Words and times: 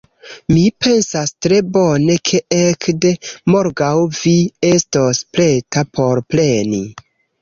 Mi 0.51 0.61
pensas 0.85 1.33
tre 1.45 1.59
bone 1.75 2.15
ke 2.29 2.41
ekde 2.59 3.11
morgaŭ, 3.57 3.93
vi 4.23 4.35
estos 4.71 5.21
preta 5.39 5.85
por 5.99 6.25
preni... 6.35 6.83